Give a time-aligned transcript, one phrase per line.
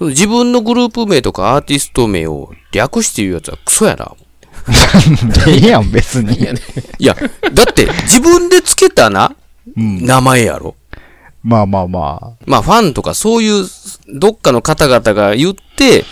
[0.00, 4.12] その自分のグループ名とかアーティスト名を略して言うやつはクソやな。
[5.46, 6.38] ええやん、別に。
[6.98, 7.14] いや、
[7.52, 9.36] だって自分でつけたな、
[9.76, 10.06] うん。
[10.06, 10.74] 名前やろ。
[11.42, 13.66] まあまあままあファンとかそういう
[14.14, 16.04] どっかの方々が言って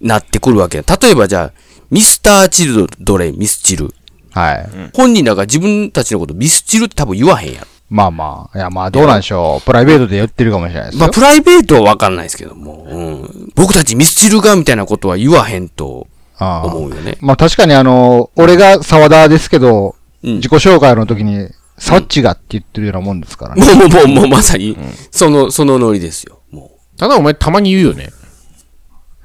[0.00, 0.84] なってくるわけや。
[1.00, 1.60] 例えばじゃあ、
[1.90, 3.94] ミスターチルドレン、ミスチル。
[4.34, 4.40] あ。
[4.40, 4.68] はい。
[4.94, 7.66] 本人らが自分たちのことミスチルって多分言わへんやろ。
[7.90, 8.58] まあまあ。
[8.58, 9.64] いや、まあどうなんでしょう。
[9.64, 11.00] プライベートで言ってるかもしれないですよ。
[11.00, 13.37] まあプライベートはわかんないですけども、うん。
[13.58, 16.06] 僕たちミスチルがみたいなことは言わへんと
[16.38, 17.18] ああ思うよね。
[17.20, 21.48] まあ確かにあの、俺が沢田ですけど、うん自己紹介の時に、
[21.78, 23.64] サッチがって言ってるようなもんですからね。
[23.64, 24.76] もうもうもうもうまさに、
[25.12, 26.40] その、そのノリですよ。
[26.50, 28.10] もただお前たまに言うよね。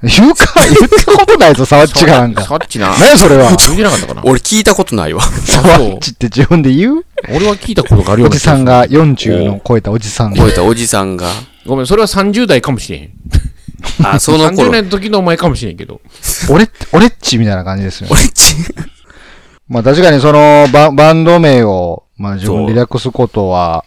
[0.02, 2.44] 言うか、 言ったことないぞ、サッチがなんか。
[2.44, 2.90] さっちな。
[2.98, 3.50] 何やそれは。
[3.74, 4.24] 言なかったかなう。
[4.26, 5.22] 俺聞いたことないわ。
[5.22, 7.04] サッチって自分で言う？
[7.28, 11.28] 俺は聞いたことがあるよおじさんが40の超えたおじさんが超えたおじさんが。
[11.66, 13.10] ごめん、それは30代かもしれへん。
[14.02, 14.72] あ、 その30頃。
[14.72, 16.00] 代の時のお前かもしれんけど。
[16.50, 18.12] 俺、俺っちみたいな感じですよね。
[18.12, 18.54] 俺ち、
[19.68, 23.84] まあ確かにそのババンド名を、まあ自分で略すことは、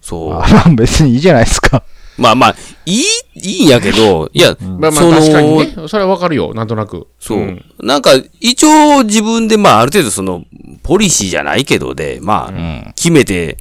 [0.00, 0.30] そう。
[0.52, 1.82] まあ別にいいじゃないですか。
[2.18, 5.74] まあまあ、いい、いいんやけど、いや、まあまあその確かにね。
[5.88, 7.06] それはわかるよ、なんとなく。
[7.18, 10.44] そう、んなんか、一応自分で、まあある程度その、
[10.82, 13.56] ポリシーじゃないけどで、まあ、決めて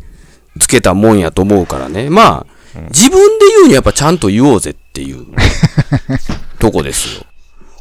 [0.60, 2.10] つけたもんやと思うからね。
[2.10, 2.59] まあ、
[2.92, 5.26] 自分で言うにやっぱちゃんと言おうぜっていう、
[6.60, 7.26] とこですよ。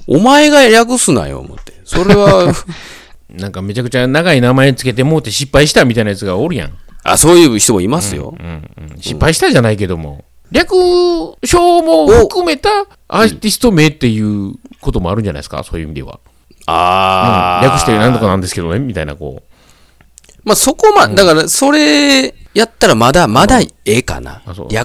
[0.07, 1.75] お前が略すなよ、思って。
[1.85, 2.53] それは、
[3.31, 6.73] なんかめちゃくちゃ長い名前つけてもうて失敗したみたいなやつがおるやん。
[7.05, 8.35] あ、そういう人もいますよ。
[9.01, 10.25] 失敗したじゃないけども。
[10.51, 10.73] 略
[11.45, 12.71] 称も含めた
[13.07, 15.63] アーティスト名っていうこともあるんじゃないですか？
[15.63, 16.21] そういう意味では。
[16.67, 19.43] ああ、略してなんとかなんですけどね、みたいなこ
[20.45, 24.43] まあそこま、だからそれやったらまだ、まだええかな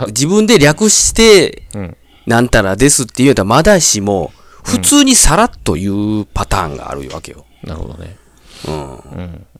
[0.07, 4.31] 自分で略してうん、なんたらですって言うたらまだしも、
[4.63, 7.45] 普通にさらっと言うパターンがあるわけよ。
[7.63, 7.67] う。
[7.67, 8.17] なるほどね。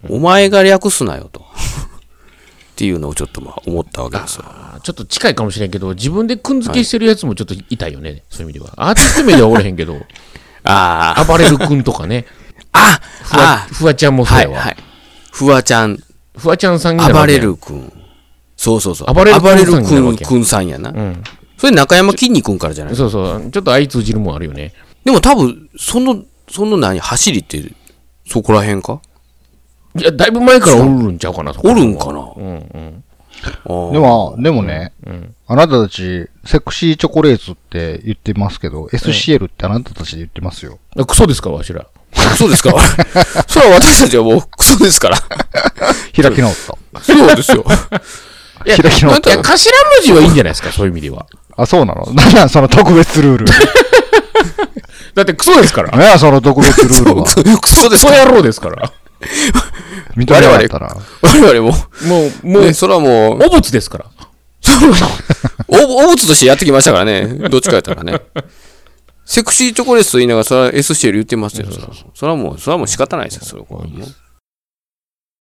[0.10, 1.42] お前が略すなよと。
[1.42, 4.46] っていうのをちょっとまあ思ったわけですよ。
[4.48, 8.74] あちょっと近いかもしれんけど、自分でくんづけしてるやつもちょっと痛いよね、そういう意味では。
[8.78, 9.96] アーティスト名ではおれへんけど、
[10.64, 12.26] ああ、暴れるくんとかね。
[12.74, 14.56] あふわあ、ふわちゃんもそうやわ。
[14.56, 14.78] はいはい。
[15.32, 16.00] フワちゃん、
[16.36, 17.94] ふわちゃんさんになるわ暴れるくん。
[18.64, 19.14] そうそうそう。
[19.14, 19.42] 暴れる
[19.84, 20.90] 君君さんやな。
[20.90, 21.22] うん。
[21.58, 23.52] それ中山きんに君からじゃないそうそう。
[23.52, 24.74] ちょっと相通じるもんあるよね。
[25.04, 27.62] でも多分、その、その何、走りって、
[28.26, 29.02] そこら辺か？
[30.00, 32.20] いや、だいぶ前からおるんちゃうかな、おるんかな？
[32.38, 33.04] うん
[33.68, 33.92] うん。
[33.92, 40.80] でも、でもね、んあなたたち、セクシーチョコレートって言ってますけど、SCL ってあなたたちで言ってますよ。
[40.98, 41.86] あクソですか、わしら。
[42.38, 42.72] そうですか？
[43.48, 45.18] それは私たちはもうクソですから。
[46.16, 46.54] 開き直っ
[46.94, 47.02] た。
[47.02, 47.66] そうですよ。
[48.66, 49.58] いや、開き直っいや頭文
[50.04, 51.26] 字はいいんじゃないですか、そういう意味では。
[51.56, 51.64] た。
[51.64, 52.06] あ、そうなの？
[52.14, 52.50] なんなん？
[52.50, 53.46] その特別ルール。
[55.16, 55.92] だってクソですから。
[55.92, 57.24] 何やその特別ルールは。
[57.60, 58.92] クソですかクソ野郎ですから。
[60.18, 60.96] 認めなかったな。
[61.22, 61.78] 我々も。
[62.08, 64.06] もう、もう、ね、それはもう、お物ですから。
[65.68, 67.26] お、お物としてやってきましたからね。
[67.50, 68.20] どっちかやったらね。
[69.26, 71.68] セクシーチョコレートと言いながら、それは SCL 言ってますよ。
[71.72, 74.08] それはそれはもう、それはもう仕方ないですよ、それはもう。